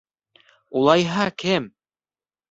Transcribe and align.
Улайһа, 0.79 1.27
кем? 1.43 1.67